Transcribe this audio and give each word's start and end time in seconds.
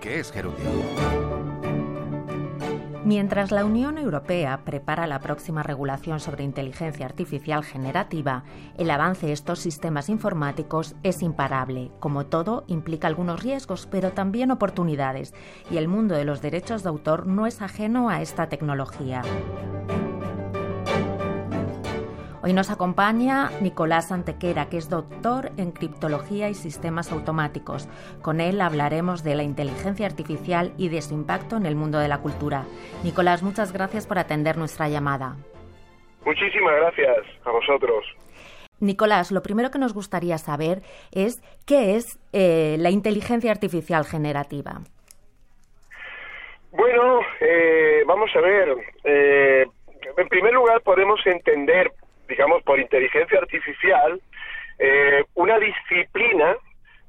¿qué 0.00 0.20
es 0.20 0.32
gerundio? 0.32 0.64
Mientras 3.04 3.50
la 3.50 3.66
Unión 3.66 3.98
Europea 3.98 4.62
prepara 4.64 5.06
la 5.06 5.20
próxima 5.20 5.62
regulación 5.62 6.20
sobre 6.20 6.42
inteligencia 6.42 7.04
artificial 7.04 7.62
generativa, 7.62 8.44
el 8.78 8.90
avance 8.90 9.26
de 9.26 9.32
estos 9.32 9.58
sistemas 9.58 10.08
informáticos 10.08 10.96
es 11.02 11.22
imparable. 11.22 11.92
Como 12.00 12.26
todo, 12.26 12.64
implica 12.66 13.08
algunos 13.08 13.42
riesgos, 13.42 13.86
pero 13.90 14.12
también 14.12 14.50
oportunidades, 14.50 15.34
y 15.70 15.76
el 15.76 15.86
mundo 15.86 16.14
de 16.14 16.24
los 16.24 16.40
derechos 16.40 16.82
de 16.82 16.88
autor 16.88 17.26
no 17.26 17.46
es 17.46 17.60
ajeno 17.60 18.08
a 18.08 18.22
esta 18.22 18.48
tecnología. 18.48 19.22
Hoy 22.46 22.52
nos 22.52 22.70
acompaña 22.70 23.50
Nicolás 23.60 24.12
Antequera, 24.12 24.68
que 24.68 24.76
es 24.76 24.88
doctor 24.88 25.50
en 25.56 25.72
criptología 25.72 26.48
y 26.48 26.54
sistemas 26.54 27.10
automáticos. 27.10 27.88
Con 28.22 28.40
él 28.40 28.60
hablaremos 28.60 29.24
de 29.24 29.34
la 29.34 29.42
inteligencia 29.42 30.06
artificial 30.06 30.72
y 30.78 30.88
de 30.88 31.02
su 31.02 31.14
impacto 31.14 31.56
en 31.56 31.66
el 31.66 31.74
mundo 31.74 31.98
de 31.98 32.06
la 32.06 32.18
cultura. 32.18 32.62
Nicolás, 33.02 33.42
muchas 33.42 33.72
gracias 33.72 34.06
por 34.06 34.20
atender 34.20 34.58
nuestra 34.58 34.88
llamada. 34.88 35.34
Muchísimas 36.24 36.76
gracias 36.76 37.26
a 37.44 37.50
vosotros. 37.50 38.04
Nicolás, 38.78 39.32
lo 39.32 39.42
primero 39.42 39.72
que 39.72 39.80
nos 39.80 39.92
gustaría 39.92 40.38
saber 40.38 40.82
es 41.10 41.42
qué 41.66 41.96
es 41.96 42.16
eh, 42.32 42.76
la 42.78 42.90
inteligencia 42.90 43.50
artificial 43.50 44.04
generativa. 44.04 44.82
Bueno, 46.70 47.22
eh, 47.40 48.04
vamos 48.06 48.30
a 48.36 48.40
ver. 48.40 48.68
Eh, 49.02 49.66
en 50.16 50.28
primer 50.28 50.52
lugar, 50.52 50.80
podemos 50.82 51.18
entender 51.26 51.90
digamos, 52.28 52.62
por 52.62 52.78
inteligencia 52.78 53.38
artificial, 53.38 54.20
eh, 54.78 55.24
una 55.34 55.58
disciplina 55.58 56.56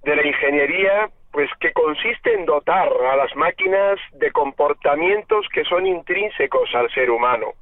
de 0.04 0.16
la 0.16 0.26
ingeniería 0.26 1.10
pues 1.32 1.50
que 1.60 1.72
consiste 1.74 2.34
en 2.34 2.46
dotar 2.46 2.90
a 3.12 3.16
las 3.16 3.36
máquinas 3.36 4.00
de 4.14 4.32
comportamientos 4.32 5.46
que 5.54 5.64
son 5.66 5.86
intrínsecos 5.86 6.74
al 6.74 6.90
ser 6.92 7.12
humano. 7.12 7.54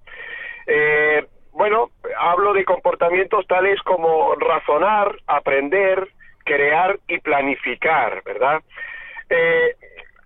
Eh, 0.68 1.26
bueno, 1.52 1.90
hablo 2.18 2.54
de 2.54 2.64
comportamientos 2.64 3.46
tales 3.48 3.82
como 3.82 4.36
razonar, 4.36 5.16
aprender, 5.28 6.08
crear 6.44 7.00
y 7.08 7.20
planificar, 7.20 8.22
¿verdad? 8.24 8.62
Eh, 9.30 9.76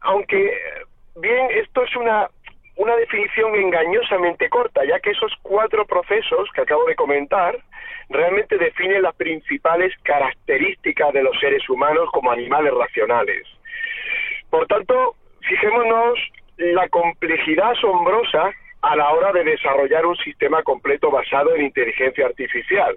aunque 0.02 0.60
bien, 1.16 1.48
esto 1.52 1.84
es 1.84 1.96
una 1.96 2.30
una 2.90 2.98
definición 2.98 3.56
engañosamente 3.56 4.50
corta, 4.50 4.84
ya 4.84 5.00
que 5.00 5.12
esos 5.12 5.32
cuatro 5.44 5.86
procesos 5.86 6.50
que 6.56 6.62
acabo 6.62 6.86
de 6.86 6.96
comentar 6.96 7.56
realmente 8.10 8.58
definen 8.58 9.04
las 9.04 9.16
principales 9.16 9.94
características 10.02 11.14
de 11.14 11.22
los 11.22 11.40
seres 11.40 11.70
humanos 11.70 12.10
como 12.12 12.32
animales 12.32 12.74
racionales. 12.74 13.48
Por 14.50 14.66
tanto, 14.66 15.16
fijémonos 15.42 16.18
la 16.58 16.90
complejidad 16.90 17.72
asombrosa 17.72 18.52
a 18.82 18.96
la 18.96 19.12
hora 19.12 19.32
de 19.34 19.44
desarrollar 19.44 20.08
un 20.08 20.18
sistema 20.18 20.64
completo 20.64 21.12
basado 21.12 21.56
en 21.56 21.66
inteligencia 21.66 22.26
artificial. 22.26 22.96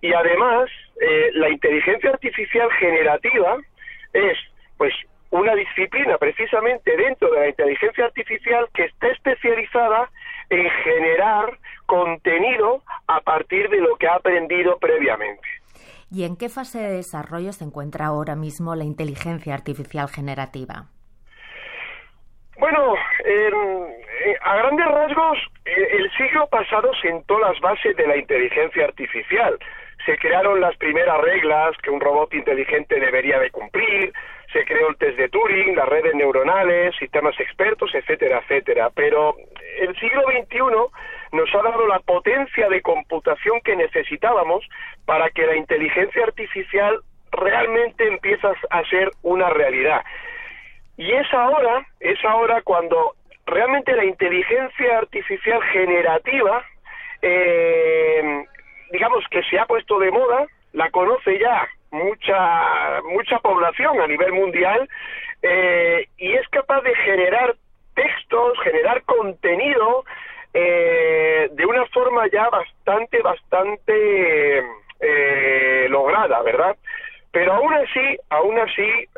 Y 0.00 0.12
además, 0.12 0.68
eh, 1.00 1.30
la 1.34 1.48
inteligencia 1.48 2.10
artificial 2.10 2.68
generativa 2.72 3.56
es, 4.14 4.36
pues, 4.76 4.92
una 5.32 5.54
disciplina 5.54 6.18
precisamente 6.18 6.94
dentro 6.94 7.30
de 7.32 7.40
la 7.40 7.48
inteligencia 7.48 8.04
artificial 8.04 8.68
que 8.74 8.84
está 8.84 9.08
especializada 9.08 10.10
en 10.50 10.68
generar 10.84 11.58
contenido 11.86 12.82
a 13.06 13.20
partir 13.20 13.68
de 13.70 13.80
lo 13.80 13.96
que 13.96 14.08
ha 14.08 14.16
aprendido 14.16 14.78
previamente. 14.78 15.42
¿Y 16.10 16.24
en 16.24 16.36
qué 16.36 16.50
fase 16.50 16.78
de 16.78 16.92
desarrollo 16.92 17.52
se 17.54 17.64
encuentra 17.64 18.06
ahora 18.06 18.36
mismo 18.36 18.74
la 18.74 18.84
inteligencia 18.84 19.54
artificial 19.54 20.08
generativa? 20.10 20.84
Bueno, 22.58 22.94
eh, 23.24 23.50
a 24.42 24.56
grandes 24.56 24.86
rasgos, 24.86 25.38
eh, 25.64 25.88
el 25.92 26.10
siglo 26.12 26.46
pasado 26.48 26.90
sentó 27.00 27.38
las 27.38 27.58
bases 27.60 27.96
de 27.96 28.06
la 28.06 28.18
inteligencia 28.18 28.84
artificial. 28.84 29.58
Se 30.04 30.18
crearon 30.18 30.60
las 30.60 30.76
primeras 30.76 31.18
reglas 31.22 31.74
que 31.82 31.90
un 31.90 32.00
robot 32.00 32.34
inteligente 32.34 33.00
debería 33.00 33.38
de 33.38 33.50
cumplir, 33.50 34.12
se 34.52 34.64
creó 34.64 34.88
el 34.88 34.96
test 34.96 35.16
de 35.16 35.28
Turing, 35.28 35.76
las 35.76 35.88
redes 35.88 36.14
neuronales, 36.14 36.94
sistemas 36.96 37.38
expertos, 37.40 37.94
etcétera, 37.94 38.38
etcétera. 38.38 38.90
Pero 38.94 39.36
el 39.78 39.96
siglo 39.98 40.22
XXI 40.22 41.36
nos 41.36 41.54
ha 41.54 41.62
dado 41.62 41.86
la 41.86 42.00
potencia 42.00 42.68
de 42.68 42.82
computación 42.82 43.60
que 43.64 43.76
necesitábamos 43.76 44.64
para 45.06 45.30
que 45.30 45.46
la 45.46 45.56
inteligencia 45.56 46.24
artificial 46.24 47.00
realmente 47.30 48.06
empiece 48.06 48.46
a 48.70 48.84
ser 48.84 49.10
una 49.22 49.48
realidad. 49.48 50.02
Y 50.96 51.10
es 51.12 51.32
ahora, 51.32 51.86
es 52.00 52.22
ahora 52.24 52.60
cuando 52.62 53.14
realmente 53.46 53.96
la 53.96 54.04
inteligencia 54.04 54.98
artificial 54.98 55.62
generativa, 55.72 56.64
eh, 57.22 58.44
digamos 58.90 59.24
que 59.30 59.42
se 59.44 59.58
ha 59.58 59.64
puesto 59.66 59.98
de 59.98 60.10
moda, 60.10 60.46
la 60.72 60.90
conoce 60.90 61.38
ya 61.38 61.66
mucha 61.92 63.02
mucha 63.04 63.38
población 63.38 64.00
a 64.00 64.06
nivel 64.06 64.32
mundial 64.32 64.88
eh, 65.42 66.08
y 66.16 66.32
es 66.32 66.48
capaz 66.48 66.80
de 66.82 66.94
generar 66.96 67.54
textos, 67.94 68.58
generar 68.64 69.02
contenido 69.02 70.04
eh, 70.54 71.48
de 71.52 71.66
una 71.66 71.86
forma 71.86 72.26
ya 72.28 72.48
bastante 72.48 73.20
bastante 73.22 74.62
eh, 75.00 75.86
lograda, 75.88 76.42
¿verdad? 76.42 76.76
Pero 77.32 77.54
aún 77.54 77.72
así, 77.72 78.18
aún 78.28 78.58
así, 78.58 79.08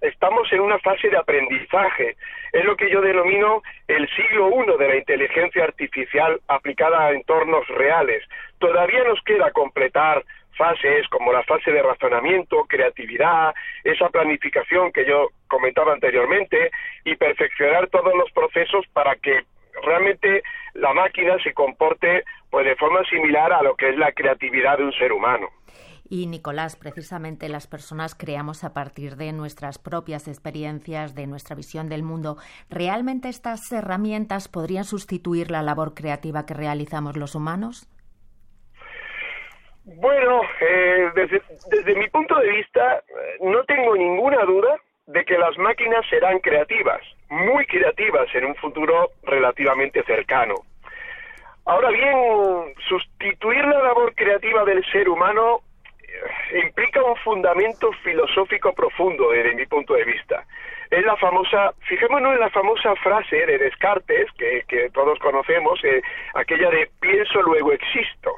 estamos 0.00 0.52
en 0.52 0.60
una 0.60 0.78
fase 0.80 1.08
de 1.08 1.16
aprendizaje. 1.16 2.16
Es 2.52 2.64
lo 2.64 2.76
que 2.76 2.90
yo 2.90 3.00
denomino 3.00 3.62
el 3.86 4.08
siglo 4.08 4.50
I 4.50 4.76
de 4.76 4.88
la 4.88 4.96
inteligencia 4.96 5.64
artificial 5.64 6.40
aplicada 6.48 7.06
a 7.06 7.12
entornos 7.12 7.66
reales. 7.68 8.24
Todavía 8.58 9.04
nos 9.04 9.22
queda 9.22 9.52
completar 9.52 10.24
fases 10.56 11.08
como 11.08 11.32
la 11.32 11.44
fase 11.44 11.70
de 11.70 11.82
razonamiento, 11.82 12.64
creatividad, 12.64 13.54
esa 13.84 14.08
planificación 14.08 14.92
que 14.92 15.06
yo 15.06 15.28
comentaba 15.48 15.92
anteriormente 15.92 16.70
y 17.04 17.14
perfeccionar 17.16 17.86
todos 17.88 18.14
los 18.14 18.30
procesos 18.32 18.84
para 18.92 19.14
que 19.16 19.44
realmente 19.84 20.42
la 20.74 20.92
máquina 20.92 21.38
se 21.42 21.54
comporte 21.54 22.24
pues 22.50 22.66
de 22.66 22.76
forma 22.76 23.02
similar 23.04 23.52
a 23.52 23.62
lo 23.62 23.76
que 23.76 23.90
es 23.90 23.96
la 23.96 24.12
creatividad 24.12 24.78
de 24.78 24.84
un 24.84 24.92
ser 24.92 25.12
humano. 25.12 25.48
Y 26.14 26.26
Nicolás, 26.26 26.76
precisamente 26.76 27.48
las 27.48 27.66
personas 27.66 28.14
creamos 28.14 28.64
a 28.64 28.74
partir 28.74 29.16
de 29.16 29.32
nuestras 29.32 29.78
propias 29.78 30.28
experiencias, 30.28 31.14
de 31.14 31.26
nuestra 31.26 31.56
visión 31.56 31.88
del 31.88 32.02
mundo. 32.02 32.36
¿Realmente 32.68 33.30
estas 33.30 33.72
herramientas 33.72 34.46
podrían 34.46 34.84
sustituir 34.84 35.50
la 35.50 35.62
labor 35.62 35.94
creativa 35.94 36.44
que 36.44 36.52
realizamos 36.52 37.16
los 37.16 37.34
humanos? 37.34 37.88
Bueno, 39.84 40.42
eh, 40.60 41.12
desde, 41.70 41.94
mi 41.94 42.06
punto 42.10 42.38
de 42.40 42.50
vista, 42.50 42.98
eh, 42.98 43.38
no 43.40 43.64
tengo 43.64 43.96
ninguna 43.96 44.44
duda 44.44 44.76
de 45.06 45.24
que 45.24 45.38
las 45.38 45.56
máquinas 45.56 46.04
serán 46.10 46.40
creativas, 46.40 47.00
muy 47.30 47.64
creativas 47.64 48.26
en 48.34 48.44
un 48.44 48.54
futuro 48.56 49.12
relativamente 49.22 50.02
cercano. 50.02 50.56
Ahora 51.64 51.88
bien, 51.88 52.74
sustituir 52.86 53.64
la 53.64 53.82
labor 53.82 54.14
creativa 54.14 54.62
del 54.66 54.84
ser 54.92 55.08
humano 55.08 55.62
implica 56.62 57.02
un 57.02 57.16
fundamento 57.16 57.92
filosófico 58.04 58.72
profundo 58.72 59.30
desde 59.30 59.54
mi 59.54 59.66
punto 59.66 59.94
de 59.94 60.04
vista. 60.04 60.44
Es 60.90 61.04
la 61.04 61.16
famosa, 61.16 61.72
fijémonos 61.88 62.34
en 62.34 62.40
la 62.40 62.50
famosa 62.50 62.94
frase 62.96 63.46
de 63.46 63.58
Descartes, 63.58 64.26
que, 64.36 64.90
todos 64.92 65.18
conocemos, 65.20 65.80
aquella 66.34 66.70
de 66.70 66.90
pienso 67.00 67.40
luego 67.42 67.72
existo 67.72 68.32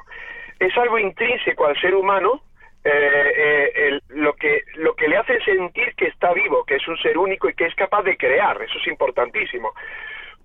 es 0.59 0.75
algo 0.77 0.97
intrínseco 0.99 1.65
al 1.65 1.79
ser 1.79 1.93
humano 1.95 2.41
eh, 2.83 3.71
eh, 3.75 3.99
lo 4.09 4.33
que 4.33 4.61
lo 4.75 4.93
que 4.93 5.07
le 5.07 5.17
hace 5.17 5.39
sentir 5.41 5.95
que 5.95 6.05
está 6.05 6.33
vivo, 6.33 6.63
que 6.65 6.75
es 6.75 6.87
un 6.87 6.97
ser 6.97 7.17
único 7.17 7.49
y 7.49 7.55
que 7.55 7.65
es 7.65 7.73
capaz 7.73 8.03
de 8.03 8.15
crear, 8.15 8.61
eso 8.61 8.77
es 8.77 8.87
importantísimo. 8.87 9.73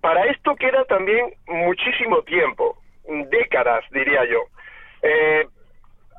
Para 0.00 0.25
esto 0.25 0.56
queda 0.56 0.85
también 0.87 1.35
muchísimo 1.47 2.23
tiempo, 2.23 2.79
décadas 3.29 3.85
diría 3.91 4.25
yo. 4.25 4.44
Eh, 5.03 5.47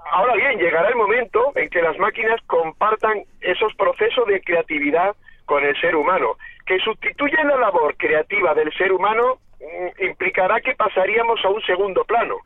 ahora 0.10 0.36
bien, 0.36 0.58
llegará 0.60 0.90
el 0.90 0.96
momento 0.96 1.52
en 1.56 1.70
que 1.70 1.82
las 1.82 1.98
máquinas 1.98 2.40
compartan 2.48 3.24
esos 3.42 3.74
procesos 3.76 4.28
de 4.28 4.42
creatividad 4.42 5.16
con 5.46 5.64
el 5.64 5.80
ser 5.80 5.96
humano, 5.96 6.38
que 6.66 6.80
sustituyan 6.80 7.48
la 7.48 7.58
labor 7.58 7.96
creativa 7.98 8.54
del 8.54 8.72
ser 8.74 8.92
humano 8.92 9.40
mm, 9.60 10.04
implicará 10.06 10.62
que 10.62 10.76
pasaríamos 10.76 11.44
a 11.44 11.50
un 11.50 11.62
segundo 11.64 12.04
plano 12.06 12.38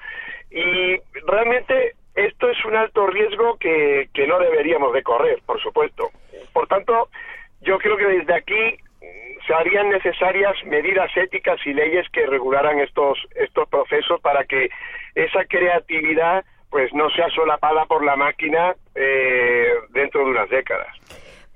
y 0.52 0.98
realmente 1.28 1.94
esto 2.16 2.50
es 2.50 2.64
un 2.66 2.76
alto 2.76 3.08
riesgo 3.08 3.58
que, 3.58 4.10
que 4.14 4.26
no 4.26 4.40
deberíamos 4.40 4.94
de 4.94 5.04
correr, 5.04 5.40
por 5.46 5.62
supuesto. 5.62 6.10
Por 6.54 6.66
tanto, 6.68 7.10
yo 7.62 7.78
creo 7.78 7.98
que 7.98 8.06
desde 8.06 8.34
aquí 8.34 8.78
se 9.46 9.54
harían 9.54 9.90
necesarias 9.90 10.56
medidas 10.66 11.16
éticas 11.16 11.60
y 11.66 11.74
leyes 11.74 12.08
que 12.10 12.26
regularan 12.26 12.80
estos 12.80 13.20
estos 13.36 13.68
procesos 13.70 14.20
para 14.22 14.46
que 14.46 14.70
esa 15.14 15.46
creatividad 15.46 16.44
pues 16.76 16.94
no 16.94 17.10
sea 17.12 17.30
solapada 17.30 17.86
por 17.86 18.04
la 18.04 18.18
máquina 18.18 18.76
eh, 18.96 19.66
dentro 19.92 20.26
de 20.26 20.32
unas 20.32 20.50
décadas. 20.50 20.90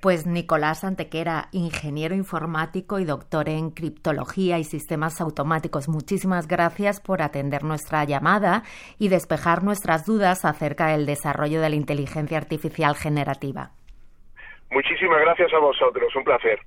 Pues 0.01 0.25
Nicolás 0.25 0.85
Antequera, 0.85 1.49
ingeniero 1.51 2.15
informático 2.15 2.99
y 2.99 3.03
doctor 3.03 3.49
en 3.49 3.71
criptología 3.71 4.59
y 4.59 4.63
sistemas 4.63 5.19
automáticos, 5.19 5.89
muchísimas 5.89 6.47
gracias 6.47 7.01
por 7.01 7.21
atender 7.21 7.65
nuestra 7.65 8.05
llamada 8.05 8.63
y 8.97 9.09
despejar 9.09 9.61
nuestras 9.61 10.05
dudas 10.05 10.45
acerca 10.45 10.87
del 10.87 11.05
desarrollo 11.05 11.59
de 11.59 11.69
la 11.69 11.75
inteligencia 11.75 12.37
artificial 12.37 12.95
generativa. 12.95 13.71
Muchísimas 14.71 15.19
gracias 15.19 15.53
a 15.53 15.59
vosotros, 15.59 16.15
un 16.15 16.23
placer. 16.23 16.61